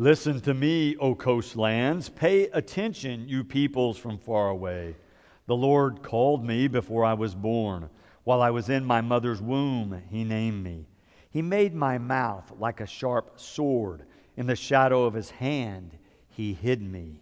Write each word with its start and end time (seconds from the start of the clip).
Listen 0.00 0.40
to 0.40 0.54
me, 0.54 0.96
O 0.96 1.14
coastlands. 1.14 2.08
Pay 2.08 2.44
attention, 2.44 3.28
you 3.28 3.44
peoples 3.44 3.98
from 3.98 4.16
far 4.16 4.48
away. 4.48 4.96
The 5.44 5.54
Lord 5.54 6.02
called 6.02 6.42
me 6.42 6.68
before 6.68 7.04
I 7.04 7.12
was 7.12 7.34
born. 7.34 7.90
While 8.24 8.40
I 8.40 8.48
was 8.48 8.70
in 8.70 8.82
my 8.82 9.02
mother's 9.02 9.42
womb, 9.42 10.02
He 10.08 10.24
named 10.24 10.64
me. 10.64 10.86
He 11.28 11.42
made 11.42 11.74
my 11.74 11.98
mouth 11.98 12.50
like 12.58 12.80
a 12.80 12.86
sharp 12.86 13.38
sword. 13.38 14.06
In 14.38 14.46
the 14.46 14.56
shadow 14.56 15.04
of 15.04 15.12
His 15.12 15.32
hand, 15.32 15.98
He 16.30 16.54
hid 16.54 16.80
me. 16.80 17.20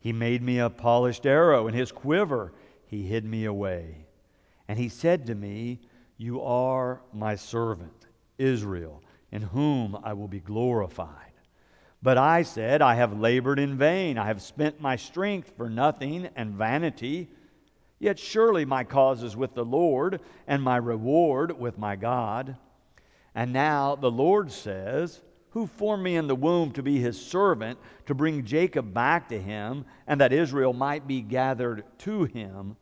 He 0.00 0.10
made 0.10 0.40
me 0.40 0.58
a 0.58 0.70
polished 0.70 1.26
arrow. 1.26 1.68
In 1.68 1.74
His 1.74 1.92
quiver, 1.92 2.54
He 2.86 3.02
hid 3.02 3.26
me 3.26 3.44
away. 3.44 4.06
And 4.66 4.78
He 4.78 4.88
said 4.88 5.26
to 5.26 5.34
me, 5.34 5.82
You 6.16 6.40
are 6.40 7.02
my 7.12 7.34
servant, 7.36 8.06
Israel, 8.38 9.02
in 9.30 9.42
whom 9.42 9.98
I 10.02 10.14
will 10.14 10.28
be 10.28 10.40
glorified. 10.40 11.33
But 12.04 12.18
I 12.18 12.42
said, 12.42 12.82
I 12.82 12.96
have 12.96 13.18
labored 13.18 13.58
in 13.58 13.78
vain. 13.78 14.18
I 14.18 14.26
have 14.26 14.42
spent 14.42 14.78
my 14.78 14.94
strength 14.94 15.54
for 15.56 15.70
nothing 15.70 16.28
and 16.36 16.52
vanity. 16.52 17.30
Yet 17.98 18.18
surely 18.18 18.66
my 18.66 18.84
cause 18.84 19.22
is 19.22 19.38
with 19.38 19.54
the 19.54 19.64
Lord, 19.64 20.20
and 20.46 20.62
my 20.62 20.76
reward 20.76 21.58
with 21.58 21.78
my 21.78 21.96
God. 21.96 22.58
And 23.34 23.54
now 23.54 23.96
the 23.96 24.10
Lord 24.10 24.52
says, 24.52 25.22
Who 25.52 25.66
formed 25.66 26.02
me 26.02 26.16
in 26.16 26.26
the 26.26 26.34
womb 26.34 26.72
to 26.72 26.82
be 26.82 27.00
his 27.00 27.18
servant, 27.18 27.78
to 28.04 28.14
bring 28.14 28.44
Jacob 28.44 28.92
back 28.92 29.30
to 29.30 29.40
him, 29.40 29.86
and 30.06 30.20
that 30.20 30.30
Israel 30.30 30.74
might 30.74 31.08
be 31.08 31.22
gathered 31.22 31.84
to 32.00 32.24
him? 32.24 32.76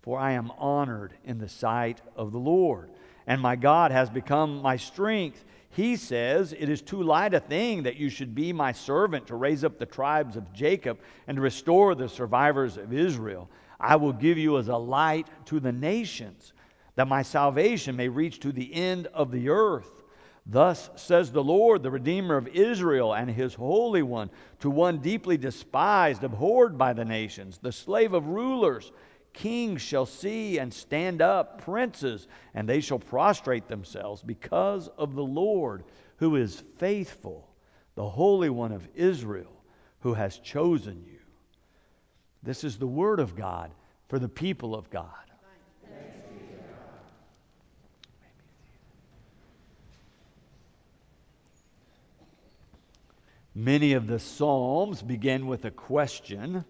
For 0.00 0.18
I 0.18 0.32
am 0.32 0.50
honored 0.52 1.12
in 1.26 1.36
the 1.36 1.48
sight 1.48 2.00
of 2.16 2.32
the 2.32 2.38
Lord, 2.38 2.88
and 3.26 3.38
my 3.38 3.54
God 3.54 3.92
has 3.92 4.08
become 4.08 4.62
my 4.62 4.78
strength. 4.78 5.44
He 5.72 5.96
says, 5.96 6.52
It 6.52 6.68
is 6.68 6.82
too 6.82 7.02
light 7.02 7.32
a 7.32 7.40
thing 7.40 7.84
that 7.84 7.96
you 7.96 8.10
should 8.10 8.34
be 8.34 8.52
my 8.52 8.72
servant 8.72 9.26
to 9.28 9.36
raise 9.36 9.64
up 9.64 9.78
the 9.78 9.86
tribes 9.86 10.36
of 10.36 10.52
Jacob 10.52 10.98
and 11.26 11.36
to 11.36 11.40
restore 11.40 11.94
the 11.94 12.10
survivors 12.10 12.76
of 12.76 12.92
Israel. 12.92 13.48
I 13.80 13.96
will 13.96 14.12
give 14.12 14.36
you 14.36 14.58
as 14.58 14.68
a 14.68 14.76
light 14.76 15.28
to 15.46 15.60
the 15.60 15.72
nations, 15.72 16.52
that 16.94 17.08
my 17.08 17.22
salvation 17.22 17.96
may 17.96 18.08
reach 18.08 18.38
to 18.40 18.52
the 18.52 18.72
end 18.74 19.06
of 19.08 19.30
the 19.30 19.48
earth. 19.48 20.02
Thus 20.44 20.90
says 20.96 21.32
the 21.32 21.42
Lord, 21.42 21.82
the 21.82 21.90
Redeemer 21.90 22.36
of 22.36 22.48
Israel 22.48 23.14
and 23.14 23.30
his 23.30 23.54
Holy 23.54 24.02
One, 24.02 24.28
to 24.60 24.68
one 24.68 24.98
deeply 24.98 25.38
despised, 25.38 26.22
abhorred 26.22 26.76
by 26.76 26.92
the 26.92 27.04
nations, 27.04 27.58
the 27.62 27.72
slave 27.72 28.12
of 28.12 28.26
rulers 28.26 28.92
Kings 29.32 29.80
shall 29.82 30.06
see 30.06 30.58
and 30.58 30.72
stand 30.72 31.22
up, 31.22 31.62
princes, 31.62 32.28
and 32.54 32.68
they 32.68 32.80
shall 32.80 32.98
prostrate 32.98 33.68
themselves 33.68 34.22
because 34.22 34.88
of 34.98 35.14
the 35.14 35.24
Lord 35.24 35.84
who 36.16 36.36
is 36.36 36.62
faithful, 36.78 37.48
the 37.94 38.08
Holy 38.08 38.50
One 38.50 38.72
of 38.72 38.88
Israel 38.94 39.62
who 40.00 40.14
has 40.14 40.38
chosen 40.38 41.04
you. 41.06 41.18
This 42.42 42.64
is 42.64 42.78
the 42.78 42.86
word 42.86 43.20
of 43.20 43.36
God 43.36 43.72
for 44.08 44.18
the 44.18 44.28
people 44.28 44.74
of 44.74 44.90
God. 44.90 45.08
Many 53.54 53.92
of 53.92 54.06
the 54.06 54.18
Psalms 54.18 55.02
begin 55.02 55.46
with 55.46 55.64
a 55.66 55.70
question. 55.70 56.64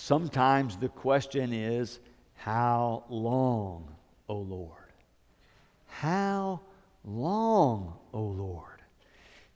Sometimes 0.00 0.76
the 0.76 0.88
question 0.88 1.52
is, 1.52 1.98
How 2.34 3.02
long, 3.08 3.92
O 4.28 4.36
Lord? 4.36 4.92
How 5.86 6.60
long, 7.04 7.94
O 8.14 8.22
Lord? 8.22 8.80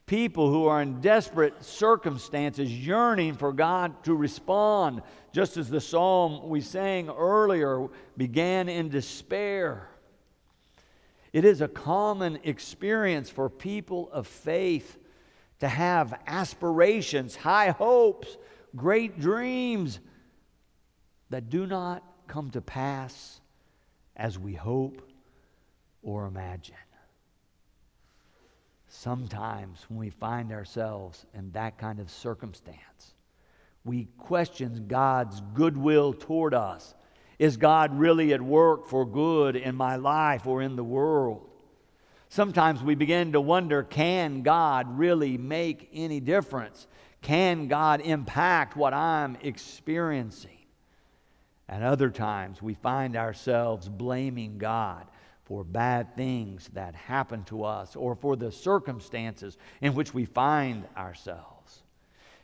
People 0.05 0.51
who 0.51 0.67
are 0.67 0.83
in 0.83 1.01
desperate 1.01 1.65
circumstances 1.65 2.70
yearning 2.73 3.35
for 3.35 3.53
God 3.53 4.03
to 4.03 4.17
respond, 4.17 5.03
just 5.33 5.57
as 5.57 5.70
the 5.70 5.81
psalm 5.81 6.48
we 6.48 6.61
sang 6.61 7.09
earlier 7.09 7.87
began 8.17 8.69
in 8.69 8.89
despair. 8.89 9.89
It 11.33 11.45
is 11.45 11.61
a 11.61 11.69
common 11.69 12.41
experience 12.42 13.31
for 13.31 13.48
people 13.48 14.11
of 14.11 14.27
faith 14.27 14.98
to 15.61 15.69
have 15.69 16.20
aspirations, 16.27 17.36
high 17.36 17.70
hopes, 17.70 18.36
great 18.75 19.20
dreams 19.20 20.01
that 21.33 21.51
do 21.51 21.67
not 21.67 22.03
come 22.29 22.51
to 22.51 22.61
pass 22.61 23.41
as 24.17 24.39
we 24.39 24.53
hope 24.53 25.03
or 26.03 26.27
imagine. 26.27 26.75
Sometimes 28.87 29.85
when 29.89 29.98
we 29.98 30.11
find 30.11 30.53
ourselves 30.53 31.25
in 31.35 31.51
that 31.53 31.79
kind 31.79 32.01
of 32.01 32.11
circumstance, 32.11 33.15
we 33.85 34.09
question 34.19 34.85
God's 34.87 35.41
goodwill 35.55 36.13
toward 36.13 36.53
us. 36.53 36.95
Is 37.39 37.57
God 37.57 37.99
really 37.99 38.35
at 38.35 38.43
work 38.43 38.87
for 38.87 39.07
good 39.07 39.57
in 39.57 39.75
my 39.75 39.97
life 39.97 40.47
or 40.47 40.61
in 40.61 40.77
the 40.77 40.85
world? 40.85 41.49
Sometimes 42.29 42.83
we 42.83 42.95
begin 42.95 43.33
to 43.33 43.41
wonder 43.41 43.83
can 43.83 44.43
God 44.43 44.99
really 44.99 45.39
make 45.39 45.89
any 45.95 46.20
difference? 46.20 46.87
Can 47.23 47.69
God 47.69 48.03
impact 48.03 48.77
what 48.77 48.93
I'm 48.93 49.39
experiencing? 49.43 50.61
At 51.72 51.83
other 51.83 52.10
times, 52.10 52.60
we 52.60 52.74
find 52.74 53.16
ourselves 53.16 53.88
blaming 53.88 54.58
God 54.58 55.06
for 55.46 55.64
bad 55.64 56.14
things 56.14 56.68
that 56.74 56.94
happen 56.94 57.44
to 57.44 57.64
us 57.64 57.96
or 57.96 58.14
for 58.14 58.36
the 58.36 58.52
circumstances 58.52 59.56
in 59.80 59.94
which 59.94 60.12
we 60.12 60.27
find 60.27 60.84
ourselves. 60.98 61.83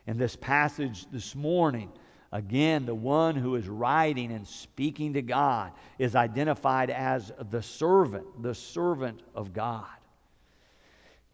In 0.07 0.17
this 0.17 0.35
passage 0.35 1.05
this 1.13 1.35
morning, 1.35 1.93
again, 2.33 2.87
the 2.87 2.95
one 2.95 3.37
who 3.37 3.57
is 3.57 3.69
writing 3.69 4.33
and 4.33 4.49
speaking 4.49 5.13
to 5.13 5.21
God 5.21 5.73
is 5.99 6.17
identified 6.17 6.89
as 6.89 7.31
the 7.51 7.63
servant, 7.63 8.43
the 8.43 8.55
servant 8.55 9.21
of 9.35 9.53
God. 9.53 9.85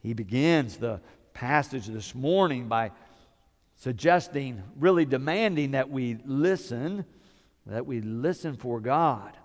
He 0.00 0.14
begins 0.14 0.78
the 0.78 1.00
passage 1.32 1.86
this 1.86 2.12
morning 2.12 2.66
by 2.66 2.90
suggesting, 3.76 4.64
really 4.80 5.04
demanding 5.04 5.70
that 5.70 5.88
we 5.88 6.18
listen 6.24 7.04
that 7.66 7.86
we 7.86 8.00
listen 8.00 8.56
for 8.56 8.80
God. 8.80 9.36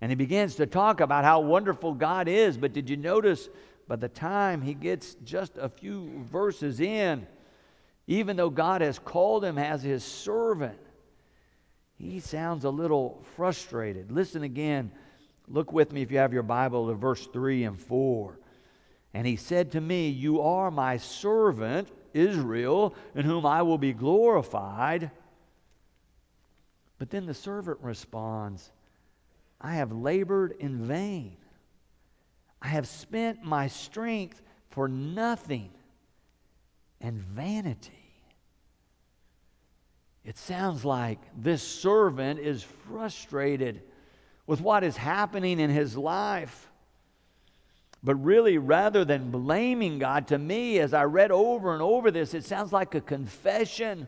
And 0.00 0.10
he 0.10 0.16
begins 0.16 0.56
to 0.56 0.66
talk 0.66 1.00
about 1.00 1.24
how 1.24 1.40
wonderful 1.40 1.94
God 1.94 2.26
is. 2.26 2.56
But 2.56 2.72
did 2.72 2.90
you 2.90 2.96
notice 2.96 3.48
by 3.86 3.96
the 3.96 4.08
time 4.08 4.62
he 4.62 4.74
gets 4.74 5.14
just 5.24 5.56
a 5.56 5.68
few 5.68 6.24
verses 6.30 6.80
in, 6.80 7.26
even 8.06 8.36
though 8.36 8.50
God 8.50 8.80
has 8.80 8.98
called 8.98 9.44
him 9.44 9.58
as 9.58 9.82
his 9.82 10.02
servant, 10.02 10.78
he 11.96 12.18
sounds 12.18 12.64
a 12.64 12.70
little 12.70 13.22
frustrated. 13.36 14.10
Listen 14.10 14.42
again. 14.42 14.90
Look 15.46 15.72
with 15.72 15.92
me 15.92 16.02
if 16.02 16.10
you 16.10 16.18
have 16.18 16.32
your 16.32 16.42
Bible 16.42 16.88
to 16.88 16.94
verse 16.94 17.26
3 17.32 17.64
and 17.64 17.78
4. 17.78 18.38
And 19.14 19.26
he 19.26 19.36
said 19.36 19.72
to 19.72 19.80
me, 19.80 20.08
You 20.08 20.40
are 20.40 20.70
my 20.70 20.96
servant, 20.96 21.88
Israel, 22.12 22.94
in 23.14 23.24
whom 23.24 23.46
I 23.46 23.62
will 23.62 23.78
be 23.78 23.92
glorified. 23.92 25.10
But 27.02 27.10
then 27.10 27.26
the 27.26 27.34
servant 27.34 27.78
responds, 27.80 28.70
I 29.60 29.74
have 29.74 29.90
labored 29.90 30.54
in 30.60 30.86
vain. 30.86 31.36
I 32.62 32.68
have 32.68 32.86
spent 32.86 33.42
my 33.42 33.66
strength 33.66 34.40
for 34.70 34.86
nothing 34.86 35.70
and 37.00 37.18
vanity. 37.20 38.22
It 40.24 40.38
sounds 40.38 40.84
like 40.84 41.18
this 41.36 41.60
servant 41.60 42.38
is 42.38 42.62
frustrated 42.62 43.82
with 44.46 44.60
what 44.60 44.84
is 44.84 44.96
happening 44.96 45.58
in 45.58 45.70
his 45.70 45.96
life. 45.96 46.70
But 48.04 48.14
really, 48.14 48.58
rather 48.58 49.04
than 49.04 49.32
blaming 49.32 49.98
God, 49.98 50.28
to 50.28 50.38
me, 50.38 50.78
as 50.78 50.94
I 50.94 51.02
read 51.02 51.32
over 51.32 51.72
and 51.72 51.82
over 51.82 52.12
this, 52.12 52.32
it 52.32 52.44
sounds 52.44 52.72
like 52.72 52.94
a 52.94 53.00
confession 53.00 54.06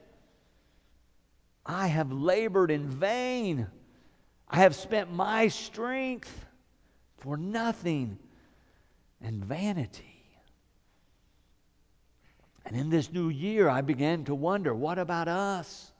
I 1.66 1.86
have 1.86 2.12
labored 2.12 2.70
in 2.70 2.88
vain. 2.88 3.66
I 4.48 4.58
have 4.58 4.74
spent 4.74 5.12
my 5.12 5.48
strength 5.48 6.46
for 7.18 7.36
nothing 7.36 8.18
and 9.22 9.44
vanity. 9.44 10.14
And 12.66 12.76
in 12.76 12.90
this 12.90 13.12
new 13.12 13.28
year, 13.28 13.68
I 13.68 13.80
began 13.80 14.24
to 14.24 14.34
wonder 14.34 14.74
what 14.74 14.98
about 14.98 15.28
us? 15.28 15.90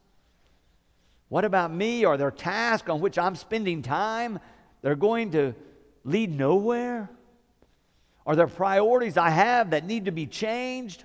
What 1.29 1.45
about 1.45 1.73
me? 1.73 2.05
Are 2.05 2.17
there 2.17 2.31
tasks 2.31 2.89
on 2.89 3.01
which 3.01 3.19
I'm 3.19 3.35
spending 3.35 3.83
time 3.83 4.39
that 4.83 4.93
are 4.93 4.97
going 4.97 5.33
to 5.33 5.55
lead 6.05 6.37
nowhere? 6.37 7.11
Are 8.27 8.37
there 8.37 8.47
priorities 8.47 9.17
I 9.17 9.31
have 9.31 9.71
that 9.71 9.85
need 9.85 10.07
to 10.07 10.13
be 10.13 10.27
changed? 10.27 11.05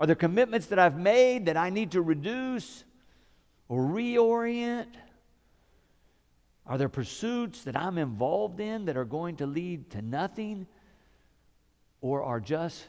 Are 0.00 0.06
there 0.06 0.16
commitments 0.16 0.66
that 0.66 0.78
I've 0.78 0.98
made 0.98 1.46
that 1.46 1.56
I 1.56 1.70
need 1.70 1.92
to 1.92 2.02
reduce? 2.02 2.84
Or 3.68 3.82
reorient? 3.82 4.88
Are 6.66 6.78
there 6.78 6.88
pursuits 6.88 7.64
that 7.64 7.76
I'm 7.76 7.98
involved 7.98 8.60
in 8.60 8.86
that 8.86 8.96
are 8.96 9.04
going 9.04 9.36
to 9.36 9.46
lead 9.46 9.90
to 9.90 10.02
nothing 10.02 10.66
or 12.00 12.22
are 12.22 12.40
just 12.40 12.86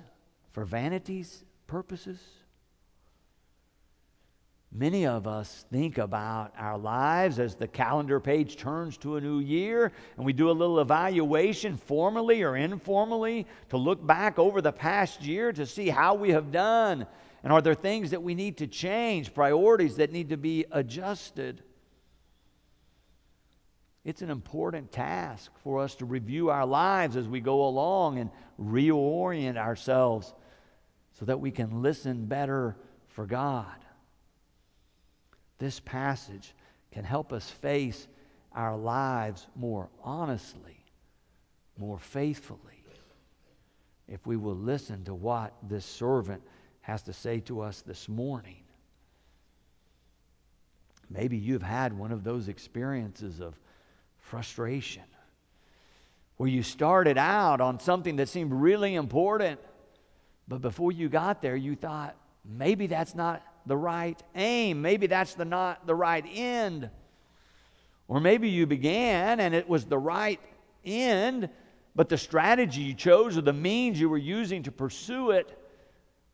for 0.51 0.63
vanity's 0.63 1.43
purposes? 1.67 2.19
Many 4.77 5.05
of 5.05 5.25
us 5.25 5.65
think 5.71 5.97
about 5.97 6.53
our 6.57 6.77
lives 6.77 7.39
as 7.39 7.55
the 7.55 7.67
calendar 7.67 8.19
page 8.19 8.57
turns 8.57 8.97
to 8.97 9.15
a 9.15 9.21
new 9.21 9.39
year, 9.39 9.93
and 10.17 10.25
we 10.25 10.33
do 10.33 10.49
a 10.49 10.51
little 10.51 10.81
evaluation, 10.81 11.77
formally 11.77 12.43
or 12.43 12.57
informally, 12.57 13.47
to 13.69 13.77
look 13.77 14.05
back 14.05 14.37
over 14.37 14.59
the 14.59 14.73
past 14.73 15.23
year 15.23 15.53
to 15.53 15.65
see 15.65 15.87
how 15.87 16.13
we 16.13 16.31
have 16.31 16.51
done. 16.51 17.07
And 17.45 17.53
are 17.53 17.61
there 17.61 17.73
things 17.73 18.11
that 18.11 18.21
we 18.21 18.35
need 18.35 18.57
to 18.57 18.67
change, 18.67 19.33
priorities 19.33 19.95
that 19.95 20.11
need 20.11 20.27
to 20.29 20.37
be 20.37 20.65
adjusted? 20.69 21.63
It's 24.03 24.21
an 24.21 24.29
important 24.29 24.91
task 24.91 25.51
for 25.63 25.79
us 25.79 25.95
to 25.95 26.05
review 26.05 26.49
our 26.49 26.65
lives 26.65 27.15
as 27.15 27.29
we 27.29 27.39
go 27.39 27.65
along 27.65 28.19
and 28.19 28.29
reorient 28.59 29.55
ourselves 29.55 30.33
so 31.13 31.23
that 31.25 31.39
we 31.39 31.51
can 31.51 31.81
listen 31.81 32.25
better 32.25 32.75
for 33.07 33.25
God 33.25 33.85
this 35.57 35.79
passage 35.79 36.53
can 36.91 37.03
help 37.03 37.31
us 37.31 37.49
face 37.49 38.07
our 38.53 38.77
lives 38.77 39.47
more 39.55 39.89
honestly, 40.03 40.83
more 41.77 41.99
faithfully, 41.99 42.59
if 44.07 44.25
we 44.25 44.37
will 44.37 44.55
listen 44.55 45.03
to 45.05 45.13
what 45.13 45.53
this 45.67 45.85
servant 45.85 46.41
has 46.85 47.01
to 47.01 47.13
say 47.13 47.39
to 47.39 47.61
us 47.61 47.81
this 47.81 48.07
morning. 48.07 48.61
Maybe 51.09 51.35
you've 51.35 51.63
had 51.63 51.97
one 51.97 52.11
of 52.11 52.23
those 52.23 52.47
experiences 52.47 53.39
of 53.39 53.59
frustration 54.19 55.01
where 56.37 56.47
you 56.47 56.61
started 56.61 57.17
out 57.17 57.59
on 57.59 57.79
something 57.79 58.17
that 58.17 58.29
seemed 58.29 58.53
really 58.53 58.93
important, 58.93 59.59
but 60.47 60.61
before 60.61 60.91
you 60.91 61.09
got 61.09 61.41
there, 61.41 61.55
you 61.55 61.75
thought, 61.75 62.15
maybe 62.43 62.85
that's 62.85 63.15
not 63.15 63.41
the 63.65 63.75
right 63.75 64.21
aim. 64.35 64.79
Maybe 64.83 65.07
that's 65.07 65.33
the 65.33 65.45
not 65.45 65.87
the 65.87 65.95
right 65.95 66.25
end. 66.35 66.91
Or 68.07 68.19
maybe 68.19 68.47
you 68.49 68.67
began 68.67 69.39
and 69.39 69.55
it 69.55 69.67
was 69.67 69.85
the 69.85 69.97
right 69.97 70.39
end, 70.85 71.49
but 71.95 72.09
the 72.09 72.17
strategy 72.19 72.81
you 72.81 72.93
chose 72.93 73.39
or 73.39 73.41
the 73.41 73.53
means 73.53 73.99
you 73.99 74.07
were 74.07 74.19
using 74.19 74.61
to 74.63 74.71
pursue 74.71 75.31
it 75.31 75.57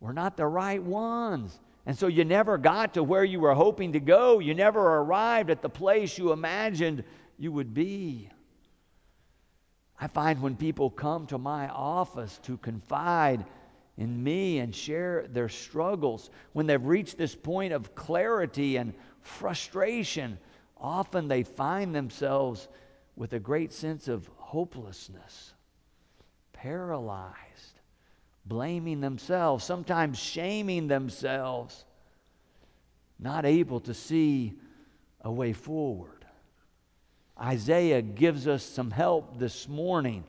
were 0.02 0.12
not 0.12 0.36
the 0.36 0.46
right 0.46 0.82
ones. 0.82 1.60
And 1.86 1.96
so 1.96 2.08
you 2.08 2.24
never 2.24 2.58
got 2.58 2.94
to 2.94 3.04
where 3.04 3.24
you 3.24 3.38
were 3.38 3.54
hoping 3.54 3.92
to 3.92 4.00
go. 4.00 4.40
You 4.40 4.52
never 4.52 4.80
arrived 4.80 5.48
at 5.48 5.62
the 5.62 5.68
place 5.68 6.18
you 6.18 6.32
imagined 6.32 7.04
you 7.38 7.52
would 7.52 7.72
be. 7.72 8.28
I 10.00 10.08
find 10.08 10.42
when 10.42 10.56
people 10.56 10.90
come 10.90 11.26
to 11.26 11.38
my 11.38 11.68
office 11.68 12.40
to 12.42 12.56
confide 12.56 13.44
in 13.96 14.24
me 14.24 14.58
and 14.58 14.74
share 14.74 15.26
their 15.28 15.48
struggles. 15.48 16.30
When 16.52 16.66
they've 16.66 16.84
reached 16.84 17.16
this 17.16 17.36
point 17.36 17.72
of 17.72 17.94
clarity 17.94 18.76
and 18.76 18.94
frustration, 19.20 20.38
often 20.76 21.28
they 21.28 21.44
find 21.44 21.94
themselves 21.94 22.66
with 23.14 23.34
a 23.34 23.38
great 23.38 23.72
sense 23.72 24.08
of 24.08 24.28
hopelessness, 24.36 25.52
paralyzed, 26.52 27.71
blaming 28.44 29.00
themselves, 29.00 29.64
sometimes 29.64 30.18
shaming 30.18 30.88
themselves, 30.88 31.84
not 33.18 33.44
able 33.44 33.80
to 33.80 33.94
see 33.94 34.54
a 35.20 35.30
way 35.30 35.52
forward. 35.52 36.24
Isaiah 37.40 38.02
gives 38.02 38.46
us 38.46 38.62
some 38.62 38.90
help 38.90 39.38
this 39.38 39.68
morning 39.68 40.24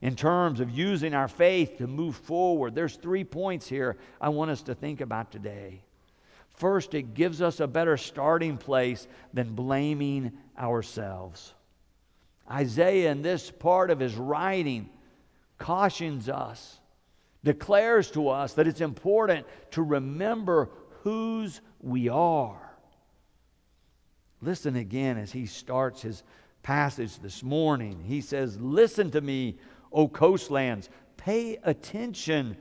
in 0.00 0.16
terms 0.16 0.60
of 0.60 0.70
using 0.70 1.14
our 1.14 1.28
faith 1.28 1.78
to 1.78 1.86
move 1.86 2.16
forward. 2.16 2.74
There's 2.74 2.96
three 2.96 3.24
points 3.24 3.68
here 3.68 3.98
I 4.20 4.30
want 4.30 4.50
us 4.50 4.62
to 4.62 4.74
think 4.74 5.00
about 5.00 5.30
today. 5.30 5.82
First, 6.56 6.94
it 6.94 7.14
gives 7.14 7.40
us 7.40 7.60
a 7.60 7.66
better 7.66 7.96
starting 7.96 8.56
place 8.58 9.06
than 9.32 9.54
blaming 9.54 10.32
ourselves. 10.58 11.54
Isaiah, 12.50 13.12
in 13.12 13.22
this 13.22 13.50
part 13.50 13.90
of 13.90 14.00
his 14.00 14.16
writing, 14.16 14.90
cautions 15.58 16.28
us, 16.28 16.79
declares 17.44 18.10
to 18.12 18.28
us 18.28 18.54
that 18.54 18.66
it's 18.66 18.80
important 18.80 19.46
to 19.72 19.82
remember 19.82 20.70
whose 21.02 21.60
we 21.80 22.08
are. 22.08 22.70
Listen 24.42 24.76
again 24.76 25.18
as 25.18 25.32
he 25.32 25.46
starts 25.46 26.02
his 26.02 26.22
passage 26.62 27.18
this 27.18 27.42
morning. 27.42 28.02
He 28.06 28.20
says, 28.20 28.58
Listen 28.60 29.10
to 29.12 29.20
me, 29.20 29.58
O 29.92 30.08
coastlands. 30.08 30.88
Pay 31.16 31.58
attention, 31.64 32.56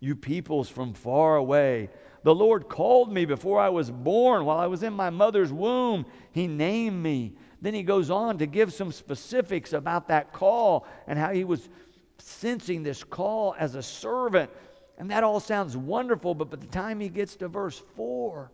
you 0.00 0.14
peoples 0.14 0.68
from 0.68 0.94
far 0.94 1.36
away. 1.36 1.90
The 2.22 2.34
Lord 2.34 2.68
called 2.68 3.12
me 3.12 3.24
before 3.26 3.60
I 3.60 3.68
was 3.68 3.90
born, 3.90 4.44
while 4.44 4.58
I 4.58 4.66
was 4.66 4.82
in 4.82 4.92
my 4.92 5.10
mother's 5.10 5.52
womb. 5.52 6.06
He 6.32 6.46
named 6.46 7.02
me. 7.02 7.34
Then 7.60 7.74
he 7.74 7.82
goes 7.82 8.10
on 8.10 8.38
to 8.38 8.46
give 8.46 8.72
some 8.72 8.92
specifics 8.92 9.72
about 9.72 10.08
that 10.08 10.32
call 10.32 10.86
and 11.06 11.18
how 11.18 11.32
he 11.32 11.44
was 11.44 11.68
sensing 12.18 12.82
this 12.82 13.04
call 13.04 13.54
as 13.58 13.74
a 13.74 13.82
servant. 13.82 14.50
And 14.98 15.10
that 15.10 15.24
all 15.24 15.40
sounds 15.40 15.76
wonderful, 15.76 16.34
but 16.34 16.50
by 16.50 16.56
the 16.56 16.66
time 16.66 17.00
he 17.00 17.08
gets 17.08 17.36
to 17.36 17.48
verse 17.48 17.80
4, 17.96 18.50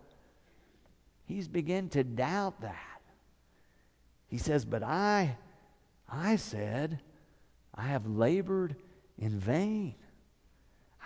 he's 1.27 1.49
begun 1.49 1.89
to 1.91 2.03
doubt 2.03 2.61
that. 2.63 3.03
He 4.29 4.39
says, 4.39 4.65
But 4.65 4.83
I, 4.83 5.37
I 6.09 6.37
said, 6.37 7.01
I 7.75 7.83
have 7.83 8.07
labored 8.07 8.77
in 9.19 9.39
vain. 9.39 9.95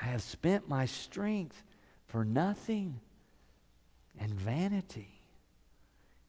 I 0.00 0.06
have 0.06 0.22
spent 0.22 0.68
my 0.68 0.86
strength 0.86 1.62
for 2.06 2.24
nothing 2.24 3.00
and 4.18 4.32
vanity. 4.32 5.20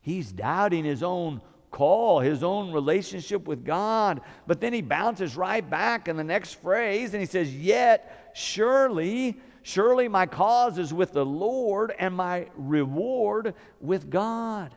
He's 0.01 0.31
doubting 0.31 0.85
his 0.85 1.03
own 1.03 1.41
call, 1.75 2.21
his 2.21 2.41
own 2.41 2.71
relationship 2.71 3.45
with 3.47 3.65
God. 3.65 4.21
But 4.47 4.61
then 4.61 4.71
he 4.71 4.81
bounces 4.81 5.35
right 5.35 5.69
back 5.69 6.07
in 6.07 6.15
the 6.15 6.23
next 6.23 6.61
phrase 6.61 7.13
and 7.13 7.19
he 7.19 7.27
says, 7.27 7.53
Yet, 7.53 8.31
surely, 8.33 9.37
surely 9.61 10.07
my 10.07 10.25
cause 10.25 10.79
is 10.79 10.93
with 10.93 11.11
the 11.11 11.25
Lord 11.25 11.93
and 11.99 12.15
my 12.15 12.47
reward 12.55 13.55
with 13.81 14.09
God. 14.09 14.73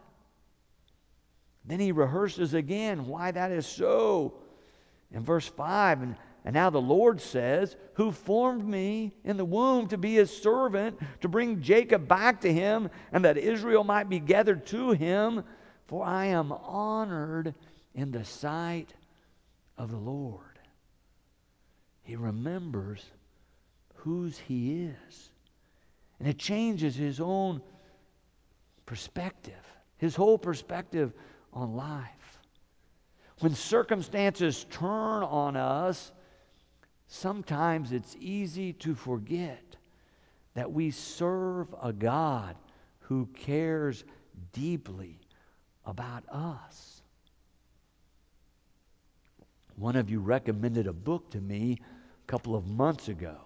Then 1.64 1.78
he 1.78 1.92
rehearses 1.92 2.52
again 2.52 3.06
why 3.06 3.30
that 3.30 3.52
is 3.52 3.66
so 3.66 4.34
in 5.12 5.22
verse 5.22 5.46
5 5.46 6.02
and, 6.02 6.16
and 6.44 6.54
now 6.54 6.70
the 6.70 6.80
lord 6.80 7.20
says 7.20 7.76
who 7.94 8.12
formed 8.12 8.66
me 8.66 9.12
in 9.24 9.36
the 9.36 9.44
womb 9.44 9.86
to 9.88 9.98
be 9.98 10.14
his 10.14 10.34
servant 10.34 10.98
to 11.20 11.28
bring 11.28 11.62
jacob 11.62 12.06
back 12.06 12.42
to 12.42 12.52
him 12.52 12.90
and 13.10 13.24
that 13.24 13.38
israel 13.38 13.84
might 13.84 14.08
be 14.08 14.19
gathered 14.19 14.67
to 14.67 14.90
him 14.93 15.44
for 15.88 16.04
i 16.04 16.26
am 16.26 16.52
honored 16.52 17.54
in 17.94 18.12
the 18.12 18.24
sight 18.24 18.94
of 19.76 19.90
the 19.90 19.96
lord. 19.96 20.44
He 22.02 22.14
remembers 22.14 23.04
whose 23.96 24.38
he 24.38 24.84
is. 24.84 25.30
And 26.18 26.28
it 26.28 26.38
changes 26.38 26.94
his 26.96 27.20
own 27.20 27.60
perspective 28.86 29.54
his 29.98 30.14
whole 30.14 30.38
perspective 30.38 31.12
on 31.52 31.74
life. 31.74 32.40
When 33.40 33.54
circumstances 33.54 34.64
turn 34.70 35.22
on 35.22 35.56
us, 35.56 36.12
sometimes 37.08 37.92
it's 37.92 38.16
easy 38.18 38.72
to 38.74 38.94
forget 38.94 39.76
that 40.54 40.72
we 40.72 40.90
serve 40.90 41.74
a 41.82 41.92
God 41.92 42.56
who 43.00 43.26
cares 43.34 44.04
deeply 44.52 45.20
about 45.88 46.22
us. 46.30 47.02
One 49.76 49.96
of 49.96 50.10
you 50.10 50.20
recommended 50.20 50.86
a 50.86 50.92
book 50.92 51.30
to 51.30 51.40
me 51.40 51.78
a 51.80 52.26
couple 52.26 52.54
of 52.54 52.66
months 52.66 53.08
ago. 53.08 53.36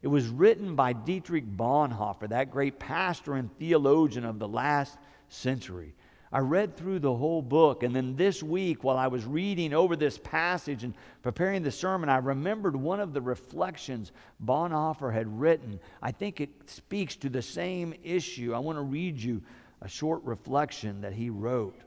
It 0.00 0.08
was 0.08 0.26
written 0.26 0.74
by 0.74 0.94
Dietrich 0.94 1.44
Bonhoeffer, 1.44 2.30
that 2.30 2.50
great 2.50 2.78
pastor 2.78 3.34
and 3.34 3.56
theologian 3.58 4.24
of 4.24 4.38
the 4.38 4.48
last 4.48 4.98
century. 5.28 5.94
I 6.32 6.38
read 6.38 6.78
through 6.78 7.00
the 7.00 7.14
whole 7.14 7.42
book, 7.42 7.82
and 7.82 7.94
then 7.94 8.16
this 8.16 8.42
week, 8.42 8.82
while 8.82 8.96
I 8.96 9.08
was 9.08 9.26
reading 9.26 9.74
over 9.74 9.94
this 9.94 10.16
passage 10.16 10.82
and 10.82 10.94
preparing 11.20 11.62
the 11.62 11.70
sermon, 11.70 12.08
I 12.08 12.16
remembered 12.18 12.74
one 12.74 13.00
of 13.00 13.12
the 13.12 13.20
reflections 13.20 14.12
Bonhoeffer 14.42 15.12
had 15.12 15.38
written. 15.38 15.78
I 16.00 16.10
think 16.10 16.40
it 16.40 16.70
speaks 16.70 17.16
to 17.16 17.28
the 17.28 17.42
same 17.42 17.92
issue. 18.02 18.54
I 18.54 18.60
want 18.60 18.78
to 18.78 18.82
read 18.82 19.18
you 19.18 19.42
a 19.82 19.88
short 19.88 20.22
reflection 20.24 21.02
that 21.02 21.12
he 21.12 21.28
wrote. 21.28 21.78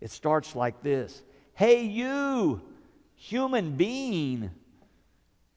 It 0.00 0.10
starts 0.10 0.54
like 0.54 0.82
this 0.82 1.22
Hey, 1.54 1.84
you, 1.84 2.60
human 3.14 3.76
being, 3.76 4.50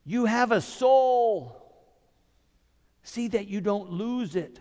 you 0.05 0.25
have 0.25 0.51
a 0.51 0.61
soul. 0.61 1.55
See 3.03 3.27
that 3.29 3.47
you 3.47 3.59
don't 3.59 3.91
lose 3.91 4.35
it 4.35 4.59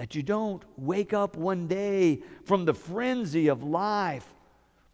that 0.00 0.14
you 0.14 0.22
don't 0.22 0.62
wake 0.78 1.12
up 1.12 1.36
one 1.36 1.66
day 1.66 2.22
from 2.44 2.64
the 2.64 2.72
frenzy 2.72 3.48
of 3.48 3.62
life, 3.62 4.26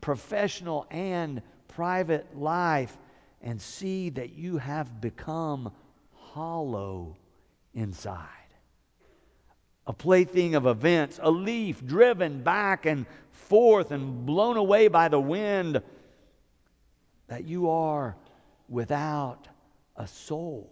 professional 0.00 0.84
and 0.90 1.40
private 1.68 2.36
life, 2.36 2.98
and 3.40 3.62
see 3.62 4.10
that 4.10 4.30
you 4.30 4.58
have 4.58 5.00
become 5.00 5.70
hollow 6.12 7.16
inside. 7.72 8.45
A 9.86 9.92
plaything 9.92 10.54
of 10.54 10.66
events, 10.66 11.20
a 11.22 11.30
leaf 11.30 11.84
driven 11.84 12.42
back 12.42 12.86
and 12.86 13.06
forth 13.30 13.92
and 13.92 14.26
blown 14.26 14.56
away 14.56 14.88
by 14.88 15.08
the 15.08 15.20
wind, 15.20 15.80
that 17.28 17.44
you 17.44 17.70
are 17.70 18.16
without 18.68 19.48
a 19.96 20.06
soul. 20.06 20.70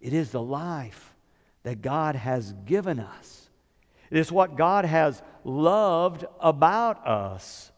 It 0.00 0.12
is 0.12 0.30
the 0.30 0.42
life 0.42 1.14
that 1.62 1.82
God 1.82 2.14
has 2.14 2.52
given 2.66 3.00
us. 3.00 3.48
It 4.10 4.18
is 4.18 4.30
what 4.30 4.56
God 4.56 4.84
has 4.84 5.22
loved 5.44 6.24
about 6.40 7.06
us, 7.06 7.72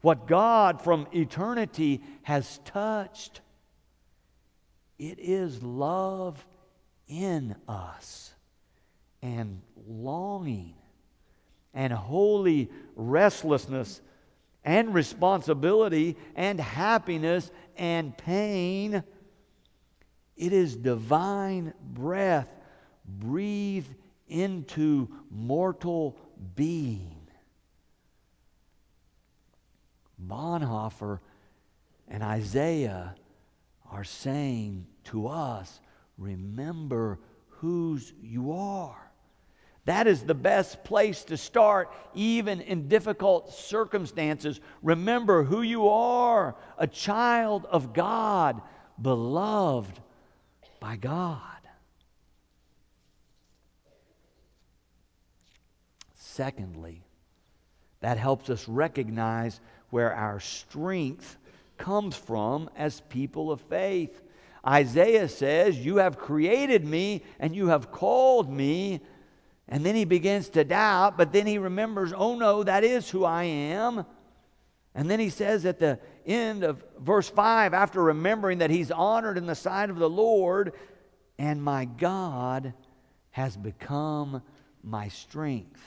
what 0.00 0.26
God 0.26 0.80
from 0.80 1.06
eternity 1.12 2.02
has 2.22 2.58
touched. 2.64 3.40
It 4.98 5.18
is 5.18 5.62
love 5.62 6.44
in 7.08 7.56
us 7.68 8.34
and 9.22 9.62
longing 9.86 10.74
and 11.74 11.92
holy 11.92 12.70
restlessness 12.96 14.00
and 14.64 14.92
responsibility 14.94 16.16
and 16.34 16.60
happiness 16.60 17.50
and 17.76 18.16
pain. 18.16 19.02
It 20.36 20.52
is 20.52 20.76
divine 20.76 21.72
breath 21.82 22.48
breathed 23.04 23.94
into 24.28 25.08
mortal 25.30 26.18
being. 26.54 27.14
Bonhoeffer 30.24 31.20
and 32.08 32.22
Isaiah 32.22 33.14
are 33.90 34.04
saying 34.04 34.86
to 35.04 35.28
us, 35.28 35.80
remember 36.18 37.18
whose 37.48 38.12
you 38.20 38.52
are. 38.52 39.07
That 39.88 40.06
is 40.06 40.22
the 40.22 40.34
best 40.34 40.84
place 40.84 41.24
to 41.24 41.38
start, 41.38 41.90
even 42.14 42.60
in 42.60 42.88
difficult 42.88 43.54
circumstances. 43.54 44.60
Remember 44.82 45.44
who 45.44 45.62
you 45.62 45.88
are 45.88 46.56
a 46.76 46.86
child 46.86 47.64
of 47.64 47.94
God, 47.94 48.60
beloved 49.00 49.98
by 50.78 50.96
God. 50.96 51.40
Secondly, 56.16 57.02
that 58.00 58.18
helps 58.18 58.50
us 58.50 58.68
recognize 58.68 59.58
where 59.88 60.14
our 60.14 60.38
strength 60.38 61.38
comes 61.78 62.14
from 62.14 62.68
as 62.76 63.00
people 63.08 63.50
of 63.50 63.62
faith. 63.62 64.20
Isaiah 64.66 65.30
says, 65.30 65.78
You 65.78 65.96
have 65.96 66.18
created 66.18 66.84
me 66.84 67.22
and 67.40 67.56
you 67.56 67.68
have 67.68 67.90
called 67.90 68.52
me 68.52 69.00
and 69.68 69.84
then 69.84 69.94
he 69.94 70.04
begins 70.04 70.48
to 70.50 70.64
doubt, 70.64 71.18
but 71.18 71.32
then 71.32 71.46
he 71.46 71.58
remembers, 71.58 72.12
oh 72.16 72.36
no, 72.36 72.62
that 72.62 72.84
is 72.84 73.10
who 73.10 73.24
I 73.24 73.44
am. 73.44 74.06
And 74.94 75.10
then 75.10 75.20
he 75.20 75.30
says 75.30 75.66
at 75.66 75.78
the 75.78 75.98
end 76.26 76.64
of 76.64 76.82
verse 76.98 77.28
5, 77.28 77.74
after 77.74 78.02
remembering 78.02 78.58
that 78.58 78.70
he's 78.70 78.90
honored 78.90 79.36
in 79.36 79.46
the 79.46 79.54
sight 79.54 79.90
of 79.90 79.98
the 79.98 80.08
Lord, 80.08 80.72
and 81.38 81.62
my 81.62 81.84
God 81.84 82.72
has 83.30 83.56
become 83.56 84.42
my 84.82 85.08
strength. 85.08 85.82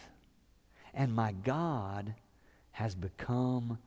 And 0.93 1.13
my 1.13 1.31
God 1.31 2.13
has 2.71 2.95
become 2.95 3.79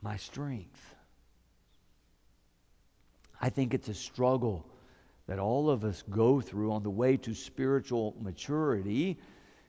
my 0.00 0.16
strength. 0.16 0.94
I 3.40 3.50
think 3.50 3.74
it's 3.74 3.88
a 3.88 3.94
struggle 3.94 4.66
that 5.26 5.38
all 5.38 5.70
of 5.70 5.84
us 5.84 6.04
go 6.08 6.40
through 6.40 6.72
on 6.72 6.82
the 6.82 6.90
way 6.90 7.16
to 7.16 7.34
spiritual 7.34 8.14
maturity 8.20 9.18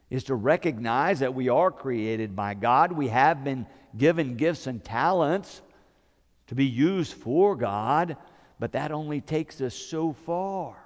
is 0.09 0.25
to 0.25 0.35
recognize 0.35 1.19
that 1.19 1.33
we 1.33 1.49
are 1.49 1.71
created 1.71 2.35
by 2.35 2.53
God. 2.53 2.91
We 2.91 3.07
have 3.09 3.43
been 3.43 3.65
given 3.97 4.35
gifts 4.35 4.67
and 4.67 4.83
talents 4.83 5.61
to 6.47 6.55
be 6.55 6.65
used 6.65 7.13
for 7.13 7.55
God, 7.55 8.17
but 8.59 8.71
that 8.73 8.91
only 8.91 9.19
takes 9.19 9.59
us 9.59 9.73
so 9.73 10.13
far. 10.13 10.77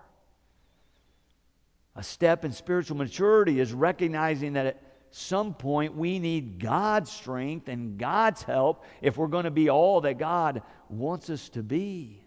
A 1.96 2.04
step 2.04 2.46
in 2.46 2.52
spiritual 2.52 2.98
maturity 2.98 3.60
is 3.60 3.74
recognizing 3.74 4.54
that 4.54 4.66
at 4.66 4.84
some 5.12 5.54
point 5.54 5.96
we 5.96 6.20
need 6.20 6.58
God's 6.58 7.12
strength 7.12 7.68
and 7.68 8.00
God's 8.00 8.44
help 8.44 8.86
if 9.02 9.18
we're 9.18 9.28
going 9.28 9.44
to 9.44 9.52
be 9.52 9.70
all 9.70 10.02
that 10.02 10.18
God 10.18 10.62
wants 10.90 11.30
us 11.30 11.50
to 11.50 11.62
be. 11.62 12.21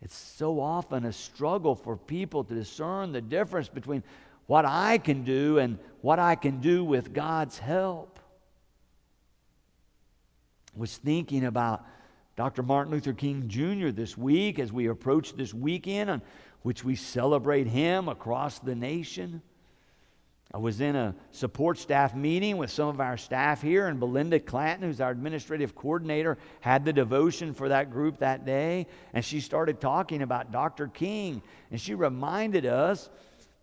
It's 0.00 0.16
so 0.16 0.60
often 0.60 1.04
a 1.04 1.12
struggle 1.12 1.74
for 1.74 1.96
people 1.96 2.44
to 2.44 2.54
discern 2.54 3.12
the 3.12 3.20
difference 3.20 3.68
between 3.68 4.02
what 4.46 4.64
I 4.64 4.98
can 4.98 5.24
do 5.24 5.58
and 5.58 5.78
what 6.00 6.18
I 6.18 6.34
can 6.34 6.60
do 6.60 6.84
with 6.84 7.12
God's 7.12 7.58
help. 7.58 8.20
I 10.74 10.80
was 10.80 10.96
thinking 10.96 11.44
about 11.44 11.84
Dr. 12.36 12.62
Martin 12.62 12.92
Luther 12.92 13.12
King 13.12 13.48
Jr. 13.48 13.88
this 13.88 14.16
week 14.16 14.60
as 14.60 14.72
we 14.72 14.86
approach 14.86 15.34
this 15.34 15.52
weekend 15.52 16.08
on 16.08 16.22
which 16.62 16.84
we 16.84 16.94
celebrate 16.94 17.66
him 17.66 18.08
across 18.08 18.60
the 18.60 18.76
nation. 18.76 19.42
I 20.52 20.56
was 20.56 20.80
in 20.80 20.96
a 20.96 21.14
support 21.30 21.76
staff 21.76 22.14
meeting 22.14 22.56
with 22.56 22.70
some 22.70 22.88
of 22.88 23.00
our 23.00 23.18
staff 23.18 23.60
here, 23.60 23.88
and 23.88 24.00
Belinda 24.00 24.40
Clanton, 24.40 24.88
who's 24.88 25.00
our 25.00 25.10
administrative 25.10 25.74
coordinator, 25.74 26.38
had 26.60 26.86
the 26.86 26.92
devotion 26.92 27.52
for 27.52 27.68
that 27.68 27.90
group 27.90 28.18
that 28.18 28.46
day. 28.46 28.86
And 29.12 29.22
she 29.22 29.40
started 29.40 29.78
talking 29.78 30.22
about 30.22 30.50
Dr. 30.50 30.88
King. 30.88 31.42
And 31.70 31.78
she 31.78 31.94
reminded 31.94 32.64
us 32.64 33.10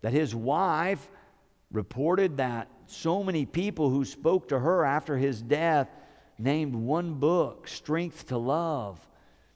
that 0.02 0.12
his 0.12 0.32
wife 0.32 1.08
reported 1.72 2.36
that 2.36 2.68
so 2.86 3.24
many 3.24 3.46
people 3.46 3.90
who 3.90 4.04
spoke 4.04 4.48
to 4.48 4.58
her 4.58 4.84
after 4.84 5.16
his 5.16 5.42
death 5.42 5.88
named 6.38 6.76
one 6.76 7.14
book, 7.14 7.66
Strength 7.66 8.28
to 8.28 8.38
Love. 8.38 9.00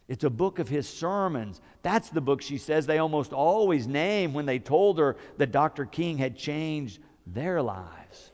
It's 0.08 0.24
a 0.24 0.30
book 0.30 0.58
of 0.58 0.68
his 0.68 0.88
sermons. 0.88 1.60
That's 1.82 2.10
the 2.10 2.20
book 2.20 2.42
she 2.42 2.58
says 2.58 2.86
they 2.86 2.98
almost 2.98 3.32
always 3.32 3.86
name 3.86 4.34
when 4.34 4.46
they 4.46 4.58
told 4.58 4.98
her 4.98 5.16
that 5.38 5.52
Dr. 5.52 5.86
King 5.86 6.18
had 6.18 6.36
changed 6.36 6.98
their 7.32 7.62
lives. 7.62 8.32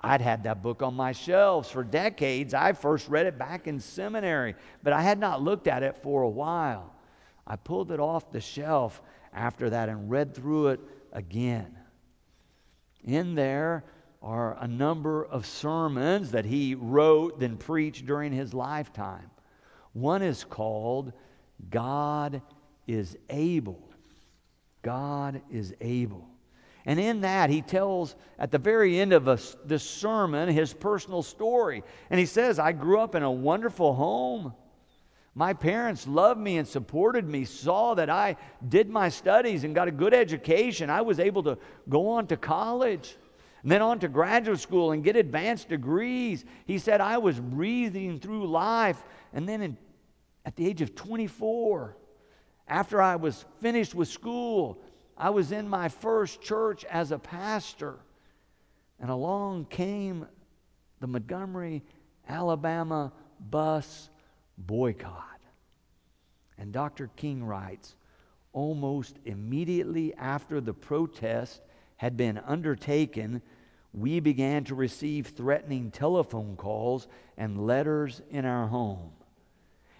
I'd 0.00 0.20
had 0.20 0.44
that 0.44 0.62
book 0.62 0.82
on 0.82 0.94
my 0.94 1.12
shelves 1.12 1.70
for 1.70 1.82
decades. 1.82 2.54
I 2.54 2.72
first 2.72 3.08
read 3.08 3.26
it 3.26 3.38
back 3.38 3.66
in 3.66 3.80
seminary, 3.80 4.54
but 4.82 4.92
I 4.92 5.02
had 5.02 5.18
not 5.18 5.42
looked 5.42 5.66
at 5.66 5.82
it 5.82 5.96
for 6.02 6.22
a 6.22 6.28
while. 6.28 6.94
I 7.46 7.56
pulled 7.56 7.90
it 7.90 8.00
off 8.00 8.30
the 8.30 8.40
shelf 8.40 9.00
after 9.32 9.70
that 9.70 9.88
and 9.88 10.10
read 10.10 10.34
through 10.34 10.68
it 10.68 10.80
again. 11.12 11.76
In 13.04 13.34
there 13.34 13.84
are 14.22 14.56
a 14.60 14.66
number 14.66 15.24
of 15.24 15.46
sermons 15.46 16.32
that 16.32 16.44
he 16.44 16.74
wrote, 16.74 17.38
then 17.38 17.56
preached 17.56 18.06
during 18.06 18.32
his 18.32 18.52
lifetime. 18.52 19.30
One 19.92 20.22
is 20.22 20.44
called 20.44 21.12
God 21.70 22.42
is 22.86 23.16
Able. 23.30 23.90
God 24.82 25.42
is 25.50 25.74
Able. 25.80 26.28
And 26.86 27.00
in 27.00 27.22
that, 27.22 27.50
he 27.50 27.62
tells 27.62 28.14
at 28.38 28.52
the 28.52 28.58
very 28.58 28.98
end 29.00 29.12
of 29.12 29.26
a, 29.26 29.38
this 29.64 29.82
sermon 29.82 30.48
his 30.48 30.72
personal 30.72 31.22
story. 31.22 31.82
And 32.10 32.20
he 32.20 32.26
says, 32.26 32.60
I 32.60 32.70
grew 32.70 33.00
up 33.00 33.16
in 33.16 33.24
a 33.24 33.30
wonderful 33.30 33.92
home. 33.92 34.54
My 35.34 35.52
parents 35.52 36.06
loved 36.06 36.40
me 36.40 36.56
and 36.56 36.66
supported 36.66 37.28
me, 37.28 37.44
saw 37.44 37.94
that 37.94 38.08
I 38.08 38.36
did 38.66 38.88
my 38.88 39.08
studies 39.08 39.64
and 39.64 39.74
got 39.74 39.88
a 39.88 39.90
good 39.90 40.14
education. 40.14 40.88
I 40.88 41.02
was 41.02 41.18
able 41.18 41.42
to 41.42 41.58
go 41.88 42.08
on 42.10 42.28
to 42.28 42.36
college 42.36 43.16
and 43.62 43.72
then 43.72 43.82
on 43.82 43.98
to 43.98 44.08
graduate 44.08 44.60
school 44.60 44.92
and 44.92 45.02
get 45.02 45.16
advanced 45.16 45.68
degrees. 45.68 46.44
He 46.66 46.78
said, 46.78 47.00
I 47.00 47.18
was 47.18 47.40
breathing 47.40 48.20
through 48.20 48.46
life. 48.46 49.02
And 49.32 49.48
then 49.48 49.60
in, 49.60 49.76
at 50.44 50.54
the 50.54 50.66
age 50.66 50.82
of 50.82 50.94
24, 50.94 51.96
after 52.68 53.02
I 53.02 53.16
was 53.16 53.44
finished 53.60 53.92
with 53.92 54.06
school, 54.06 54.78
I 55.16 55.30
was 55.30 55.52
in 55.52 55.68
my 55.68 55.88
first 55.88 56.42
church 56.42 56.84
as 56.84 57.10
a 57.10 57.18
pastor, 57.18 57.96
and 59.00 59.10
along 59.10 59.66
came 59.66 60.26
the 61.00 61.06
Montgomery, 61.06 61.82
Alabama 62.28 63.12
bus 63.38 64.10
boycott. 64.58 65.22
And 66.58 66.72
Dr. 66.72 67.10
King 67.16 67.44
writes 67.44 67.94
almost 68.52 69.18
immediately 69.24 70.14
after 70.14 70.60
the 70.60 70.72
protest 70.72 71.60
had 71.96 72.16
been 72.16 72.38
undertaken, 72.38 73.42
we 73.92 74.20
began 74.20 74.64
to 74.64 74.74
receive 74.74 75.28
threatening 75.28 75.90
telephone 75.90 76.56
calls 76.56 77.06
and 77.36 77.66
letters 77.66 78.22
in 78.30 78.44
our 78.44 78.66
home. 78.66 79.10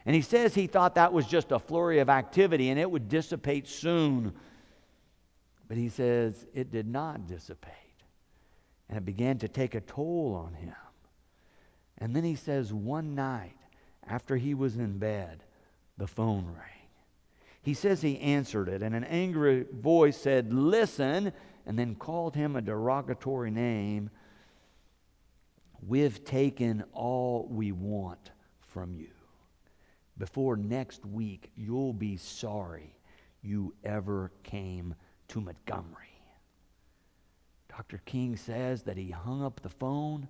And 0.05 0.15
he 0.15 0.23
says 0.23 0.55
he 0.55 0.67
thought 0.67 0.95
that 0.95 1.13
was 1.13 1.27
just 1.27 1.53
a 1.53 1.59
flurry 1.59 1.99
of 1.99 2.09
activity 2.09 2.71
and 2.71 2.79
it 2.79 2.91
would 2.91 3.09
dissipate 3.09 3.67
soon. 3.67 4.35
But 5.69 5.77
he 5.77 5.89
says 5.89 6.47
it 6.55 6.71
did 6.71 6.87
not 6.87 7.27
dissipate. 7.27 7.73
And 8.89 8.99
it 8.99 9.05
began 9.05 9.39
to 9.39 9.49
take 9.49 9.75
a 9.75 9.81
toll 9.81 10.35
on 10.35 10.55
him. 10.55 10.75
And 11.99 12.15
then 12.15 12.25
he 12.25 12.37
says 12.37 12.73
one 12.73 13.15
night, 13.15 13.57
after 14.07 14.37
he 14.37 14.55
was 14.55 14.77
in 14.77 14.99
bed, 14.99 15.43
the 15.99 16.07
phone 16.07 16.47
rang. 16.47 16.77
He 17.63 17.75
says 17.75 18.01
he 18.01 18.21
answered 18.21 18.69
it, 18.69 18.83
and 18.83 18.95
an 18.95 19.03
angry 19.03 19.67
voice 19.73 20.17
said, 20.17 20.53
Listen, 20.53 21.33
and 21.67 21.77
then 21.77 21.97
called 21.97 22.37
him 22.37 22.55
a 22.55 22.63
derogatory 22.63 23.51
name. 23.51 24.11
We've 25.85 26.25
taken 26.25 26.85
all 26.93 27.49
we 27.51 27.73
want 27.73 28.31
from 28.61 28.95
you. 28.95 29.11
Before 30.17 30.57
next 30.57 31.05
week, 31.05 31.51
you'll 31.57 31.93
be 31.93 32.17
sorry 32.17 32.97
you 33.43 33.75
ever 33.85 34.31
came 34.45 34.95
to 35.29 35.41
Montgomery. 35.41 35.93
Dr. 37.69 38.01
King 38.05 38.37
says 38.37 38.83
that 38.85 38.97
he 38.97 39.11
hung 39.11 39.43
up 39.43 39.61
the 39.61 39.69
phone, 39.69 40.29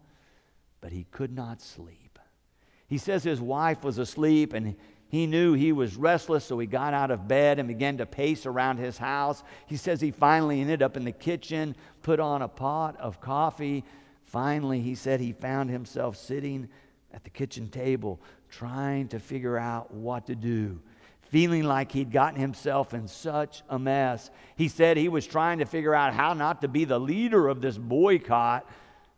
but 0.80 0.92
he 0.92 1.06
could 1.10 1.32
not 1.32 1.60
sleep. 1.60 2.18
He 2.88 2.98
says 2.98 3.22
his 3.22 3.40
wife 3.40 3.84
was 3.84 3.98
asleep 3.98 4.52
and 4.52 4.76
he 5.08 5.26
knew 5.26 5.52
he 5.52 5.72
was 5.72 5.96
restless, 5.96 6.44
so 6.44 6.58
he 6.58 6.66
got 6.66 6.92
out 6.92 7.12
of 7.12 7.28
bed 7.28 7.58
and 7.58 7.68
began 7.68 7.98
to 7.98 8.06
pace 8.06 8.44
around 8.44 8.78
his 8.78 8.98
house. 8.98 9.44
He 9.66 9.76
says 9.76 10.00
he 10.00 10.10
finally 10.10 10.60
ended 10.60 10.82
up 10.82 10.96
in 10.96 11.04
the 11.04 11.12
kitchen, 11.12 11.76
put 12.02 12.18
on 12.18 12.42
a 12.42 12.48
pot 12.48 12.96
of 12.98 13.20
coffee. 13.20 13.84
Finally, 14.24 14.80
he 14.80 14.96
said 14.96 15.20
he 15.20 15.32
found 15.32 15.70
himself 15.70 16.16
sitting 16.16 16.68
at 17.12 17.22
the 17.22 17.30
kitchen 17.30 17.68
table 17.68 18.20
trying 18.50 19.08
to 19.08 19.20
figure 19.20 19.56
out 19.56 19.92
what 19.92 20.26
to 20.26 20.34
do, 20.34 20.80
feeling 21.30 21.64
like 21.64 21.92
he'd 21.92 22.12
gotten 22.12 22.40
himself 22.40 22.94
in 22.94 23.08
such 23.08 23.62
a 23.68 23.78
mess. 23.78 24.30
He 24.56 24.68
said 24.68 24.96
he 24.96 25.08
was 25.08 25.26
trying 25.26 25.58
to 25.58 25.64
figure 25.64 25.94
out 25.94 26.14
how 26.14 26.32
not 26.32 26.62
to 26.62 26.68
be 26.68 26.84
the 26.84 27.00
leader 27.00 27.48
of 27.48 27.60
this 27.60 27.76
boycott, 27.76 28.68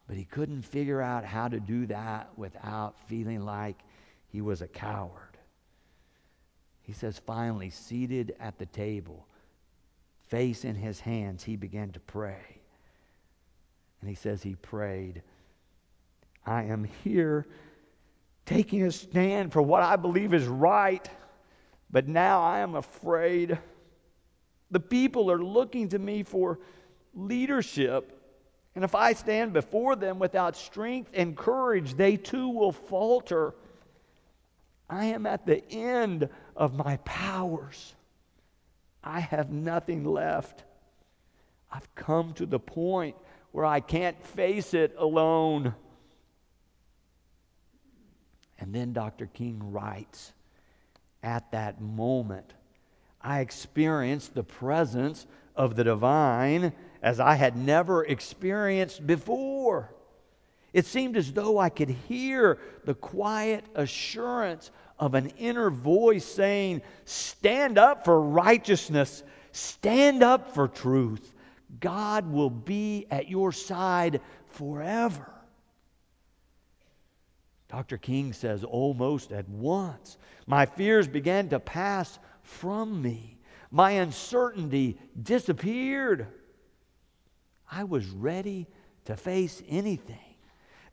but 0.06 0.16
he 0.16 0.24
couldn't 0.24 0.62
figure 0.62 1.02
out 1.02 1.24
how 1.24 1.48
to 1.48 1.60
do 1.60 1.86
that 1.86 2.30
without 2.36 2.98
feeling 3.06 3.44
like 3.44 3.78
he 4.28 4.40
was 4.40 4.62
a 4.62 4.68
coward. 4.68 5.38
He 6.82 6.92
says, 6.94 7.18
finally, 7.18 7.68
seated 7.68 8.34
at 8.40 8.58
the 8.58 8.66
table, 8.66 9.26
face 10.28 10.64
in 10.64 10.74
his 10.74 11.00
hands, 11.00 11.44
he 11.44 11.56
began 11.56 11.92
to 11.92 12.00
pray. 12.00 12.62
And 14.00 14.08
he 14.08 14.16
says 14.16 14.42
he 14.42 14.54
prayed, 14.54 15.22
I 16.46 16.62
am 16.64 16.84
here 17.04 17.46
taking 18.46 18.84
a 18.84 18.90
stand 18.90 19.52
for 19.52 19.60
what 19.60 19.82
I 19.82 19.96
believe 19.96 20.32
is 20.32 20.46
right, 20.46 21.06
but 21.90 22.08
now 22.08 22.42
I 22.42 22.60
am 22.60 22.74
afraid. 22.74 23.58
The 24.70 24.80
people 24.80 25.30
are 25.30 25.42
looking 25.42 25.88
to 25.90 25.98
me 25.98 26.22
for 26.22 26.58
leadership. 27.14 28.14
And 28.74 28.84
if 28.84 28.94
I 28.94 29.14
stand 29.14 29.52
before 29.52 29.96
them 29.96 30.18
without 30.18 30.56
strength 30.56 31.10
and 31.14 31.36
courage, 31.36 31.94
they 31.94 32.16
too 32.16 32.48
will 32.50 32.72
falter. 32.72 33.54
I 34.88 35.06
am 35.06 35.26
at 35.26 35.46
the 35.46 35.66
end 35.70 36.28
of 36.54 36.74
my 36.74 36.98
powers. 36.98 37.94
I 39.02 39.20
have 39.20 39.50
nothing 39.50 40.04
left. 40.04 40.64
I've 41.70 41.94
come 41.94 42.34
to 42.34 42.46
the 42.46 42.58
point 42.58 43.16
where 43.52 43.64
I 43.64 43.80
can't 43.80 44.22
face 44.22 44.74
it 44.74 44.94
alone. 44.98 45.74
And 48.58 48.74
then 48.74 48.92
Dr. 48.92 49.26
King 49.26 49.72
writes 49.72 50.32
At 51.28 51.50
that 51.50 51.78
moment, 51.78 52.54
I 53.20 53.40
experienced 53.40 54.32
the 54.32 54.42
presence 54.42 55.26
of 55.54 55.76
the 55.76 55.84
divine 55.84 56.72
as 57.02 57.20
I 57.20 57.34
had 57.34 57.54
never 57.54 58.02
experienced 58.02 59.06
before. 59.06 59.92
It 60.72 60.86
seemed 60.86 61.18
as 61.18 61.30
though 61.30 61.58
I 61.58 61.68
could 61.68 61.90
hear 61.90 62.58
the 62.86 62.94
quiet 62.94 63.66
assurance 63.74 64.70
of 64.98 65.12
an 65.14 65.26
inner 65.36 65.68
voice 65.68 66.24
saying, 66.24 66.80
Stand 67.04 67.76
up 67.76 68.06
for 68.06 68.22
righteousness, 68.22 69.22
stand 69.52 70.22
up 70.22 70.54
for 70.54 70.66
truth. 70.66 71.34
God 71.78 72.32
will 72.32 72.48
be 72.48 73.06
at 73.10 73.28
your 73.28 73.52
side 73.52 74.22
forever. 74.46 75.30
Dr. 77.68 77.98
King 77.98 78.32
says, 78.32 78.64
almost 78.64 79.30
at 79.30 79.48
once, 79.48 80.16
my 80.46 80.64
fears 80.64 81.06
began 81.06 81.48
to 81.50 81.60
pass 81.60 82.18
from 82.42 83.02
me. 83.02 83.38
My 83.70 83.92
uncertainty 83.92 84.98
disappeared. 85.22 86.28
I 87.70 87.84
was 87.84 88.06
ready 88.06 88.66
to 89.04 89.16
face 89.16 89.62
anything. 89.68 90.16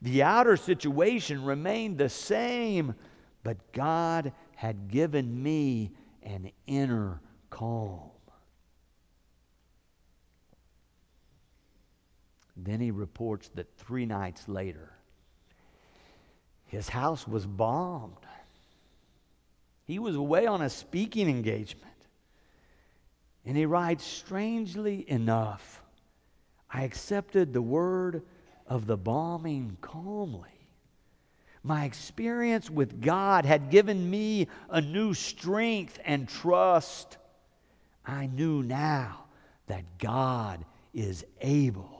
The 0.01 0.23
outer 0.23 0.57
situation 0.57 1.45
remained 1.45 1.97
the 1.97 2.09
same, 2.09 2.95
but 3.43 3.71
God 3.71 4.33
had 4.55 4.89
given 4.89 5.41
me 5.41 5.91
an 6.23 6.51
inner 6.67 7.21
calm. 7.49 8.11
Then 12.57 12.81
he 12.81 12.91
reports 12.91 13.49
that 13.55 13.77
three 13.77 14.05
nights 14.05 14.47
later, 14.47 14.94
his 16.67 16.89
house 16.89 17.27
was 17.27 17.45
bombed. 17.45 18.17
He 19.85 19.99
was 19.99 20.15
away 20.15 20.47
on 20.47 20.61
a 20.61 20.69
speaking 20.69 21.29
engagement. 21.29 21.85
And 23.45 23.55
he 23.55 23.65
writes, 23.65 24.03
strangely 24.03 25.09
enough, 25.09 25.83
I 26.69 26.83
accepted 26.83 27.53
the 27.53 27.61
word 27.61 28.23
of 28.67 28.87
the 28.87 28.97
bombing 28.97 29.77
calmly. 29.81 30.49
My 31.61 31.85
experience 31.85 32.69
with 32.69 33.01
God 33.01 33.45
had 33.45 33.69
given 33.69 34.09
me 34.09 34.47
a 34.69 34.81
new 34.81 35.13
strength 35.13 35.99
and 36.03 36.27
trust. 36.27 37.17
I 38.05 38.25
knew 38.25 38.63
now 38.63 39.25
that 39.67 39.97
God 39.99 40.65
is 40.93 41.25
able 41.41 41.94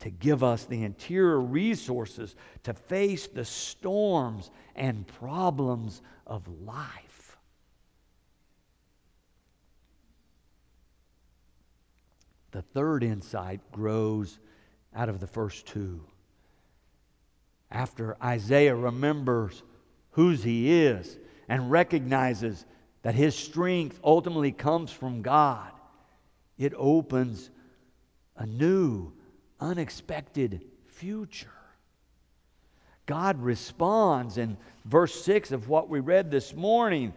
to 0.00 0.10
give 0.10 0.42
us 0.42 0.64
the 0.64 0.82
interior 0.82 1.40
resources 1.40 2.34
to 2.64 2.74
face 2.74 3.26
the 3.26 3.44
storms 3.44 4.50
and 4.74 5.06
problems 5.06 6.02
of 6.26 6.46
life. 6.64 7.36
The 12.50 12.62
third 12.62 13.02
insight 13.02 13.60
grows 13.72 14.38
out 14.94 15.08
of 15.08 15.18
the 15.18 15.26
first 15.26 15.66
two. 15.66 16.00
After 17.70 18.16
Isaiah 18.22 18.76
remembers 18.76 19.62
whose 20.12 20.44
he 20.44 20.82
is 20.82 21.18
and 21.48 21.70
recognizes 21.70 22.64
that 23.02 23.16
his 23.16 23.34
strength 23.34 23.98
ultimately 24.04 24.52
comes 24.52 24.92
from 24.92 25.20
God, 25.22 25.72
it 26.56 26.72
opens 26.76 27.50
a 28.36 28.46
new, 28.46 29.12
unexpected 29.64 30.62
future. 30.86 31.48
God 33.06 33.42
responds 33.42 34.38
in 34.38 34.56
verse 34.84 35.24
6 35.24 35.52
of 35.52 35.68
what 35.68 35.88
we 35.88 36.00
read 36.00 36.30
this 36.30 36.54
morning. 36.54 37.12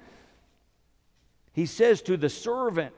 He 1.53 1.65
says 1.65 2.01
to 2.03 2.17
the 2.17 2.29
servant, 2.29 2.93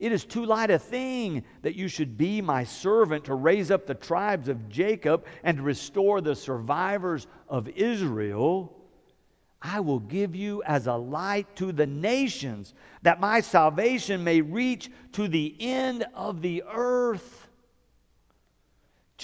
it 0.00 0.12
is 0.12 0.24
too 0.24 0.44
light 0.44 0.70
a 0.70 0.78
thing 0.78 1.44
that 1.62 1.76
you 1.76 1.88
should 1.88 2.18
be 2.18 2.40
my 2.40 2.64
servant 2.64 3.24
to 3.24 3.34
raise 3.34 3.70
up 3.70 3.86
the 3.86 3.94
tribes 3.94 4.48
of 4.48 4.68
Jacob 4.68 5.24
and 5.42 5.60
restore 5.60 6.20
the 6.20 6.34
survivors 6.34 7.26
of 7.48 7.68
Israel. 7.68 8.76
I 9.62 9.80
will 9.80 10.00
give 10.00 10.36
you 10.36 10.62
as 10.64 10.86
a 10.86 10.94
light 10.94 11.56
to 11.56 11.72
the 11.72 11.86
nations, 11.86 12.74
that 13.02 13.20
my 13.20 13.40
salvation 13.40 14.22
may 14.22 14.40
reach 14.42 14.90
to 15.12 15.26
the 15.26 15.56
end 15.58 16.04
of 16.14 16.42
the 16.42 16.64
earth. 16.70 17.43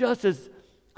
Just 0.00 0.24
as 0.24 0.48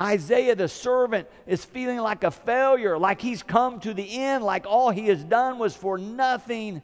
Isaiah 0.01 0.55
the 0.55 0.69
servant 0.69 1.27
is 1.45 1.65
feeling 1.65 1.99
like 1.99 2.23
a 2.23 2.31
failure, 2.31 2.97
like 2.97 3.21
he's 3.21 3.43
come 3.43 3.81
to 3.81 3.93
the 3.93 4.17
end, 4.17 4.45
like 4.45 4.65
all 4.65 4.91
he 4.91 5.09
has 5.09 5.25
done 5.25 5.59
was 5.59 5.75
for 5.75 5.99
nothing, 5.99 6.83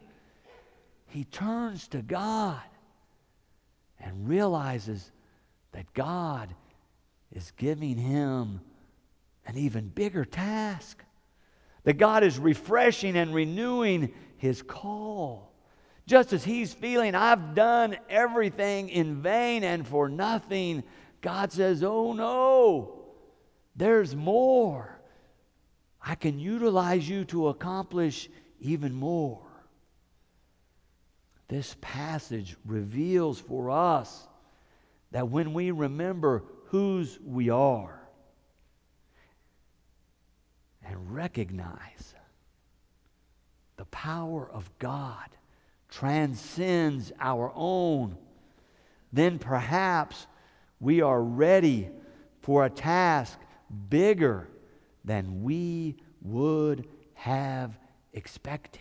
he 1.07 1.23
turns 1.23 1.87
to 1.87 2.03
God 2.03 2.61
and 4.01 4.29
realizes 4.29 5.13
that 5.71 5.95
God 5.95 6.53
is 7.31 7.53
giving 7.53 7.97
him 7.97 8.63
an 9.47 9.57
even 9.57 9.87
bigger 9.87 10.25
task. 10.25 11.01
That 11.85 11.99
God 11.99 12.25
is 12.25 12.37
refreshing 12.37 13.17
and 13.17 13.33
renewing 13.33 14.13
his 14.39 14.61
call. 14.61 15.53
Just 16.05 16.33
as 16.33 16.43
he's 16.43 16.75
feeling, 16.75 17.15
I've 17.15 17.55
done 17.55 17.97
everything 18.11 18.89
in 18.89 19.23
vain 19.23 19.63
and 19.63 19.87
for 19.87 20.09
nothing, 20.09 20.83
God 21.21 21.53
says, 21.53 21.83
Oh 21.83 22.13
no, 22.13 23.07
there's 23.77 24.15
more. 24.15 25.01
I 26.01 26.15
can 26.15 26.39
utilize 26.39 27.09
you 27.09 27.25
to 27.27 27.49
accomplish 27.49 28.29
even 28.61 28.95
more. 28.95 29.43
This 31.49 31.77
passage 31.81 32.57
reveals 32.65 33.41
for 33.41 33.71
us 33.71 34.27
that 35.13 35.29
when 35.29 35.55
we 35.55 35.71
remember 35.71 36.45
whose 36.67 37.19
we 37.25 37.49
are 37.49 38.01
and 40.85 41.15
recognize 41.15 42.15
the 43.77 43.87
power 43.87 44.49
of 44.51 44.71
God 44.79 45.29
transcends 45.89 47.13
our 47.19 47.51
own, 47.55 48.17
then 49.13 49.39
perhaps 49.39 50.27
we 50.81 51.01
are 51.03 51.23
ready 51.23 51.91
for 52.41 52.65
a 52.65 52.71
task 52.71 53.39
bigger 53.89 54.49
than 55.05 55.43
we 55.43 55.97
would 56.23 56.87
have 57.15 57.79
expected. 58.13 58.81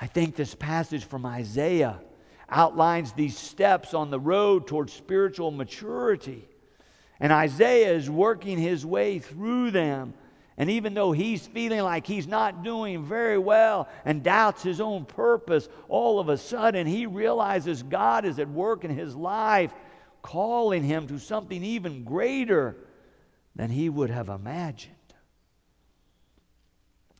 I 0.00 0.06
think 0.06 0.34
this 0.34 0.54
passage 0.54 1.04
from 1.04 1.24
Isaiah 1.24 2.00
outlines 2.48 3.12
these 3.12 3.38
steps 3.38 3.94
on 3.94 4.10
the 4.10 4.18
road 4.18 4.66
towards 4.66 4.92
spiritual 4.92 5.50
maturity. 5.50 6.48
And 7.20 7.32
Isaiah 7.32 7.94
is 7.94 8.10
working 8.10 8.58
his 8.58 8.84
way 8.84 9.20
through 9.20 9.70
them. 9.70 10.14
And 10.58 10.68
even 10.70 10.94
though 10.94 11.12
he's 11.12 11.46
feeling 11.46 11.80
like 11.80 12.06
he's 12.06 12.26
not 12.26 12.62
doing 12.62 13.04
very 13.04 13.38
well 13.38 13.88
and 14.04 14.22
doubts 14.22 14.62
his 14.62 14.80
own 14.80 15.06
purpose, 15.06 15.68
all 15.88 16.20
of 16.20 16.28
a 16.28 16.36
sudden 16.36 16.86
he 16.86 17.06
realizes 17.06 17.82
God 17.82 18.24
is 18.24 18.38
at 18.38 18.48
work 18.48 18.84
in 18.84 18.90
his 18.90 19.16
life, 19.16 19.72
calling 20.20 20.84
him 20.84 21.08
to 21.08 21.18
something 21.18 21.64
even 21.64 22.04
greater 22.04 22.76
than 23.56 23.70
he 23.70 23.88
would 23.88 24.10
have 24.10 24.28
imagined. 24.28 24.94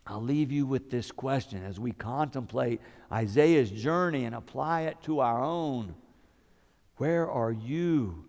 I'll 0.07 0.23
leave 0.23 0.51
you 0.53 0.67
with 0.67 0.91
this 0.91 1.11
question 1.11 1.65
as 1.65 1.79
we 1.79 1.93
contemplate 1.93 2.81
Isaiah's 3.11 3.71
journey 3.71 4.25
and 4.25 4.35
apply 4.35 4.83
it 4.83 4.97
to 5.05 5.21
our 5.21 5.43
own. 5.43 5.95
Where 6.97 7.31
are 7.31 7.53
you 7.53 8.27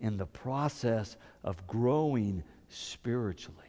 in 0.00 0.16
the 0.16 0.26
process 0.26 1.16
of 1.42 1.66
growing 1.66 2.44
spiritually? 2.68 3.63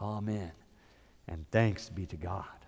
Amen. 0.00 0.52
And 1.28 1.44
thanks 1.50 1.88
be 1.88 2.06
to 2.06 2.16
God. 2.16 2.59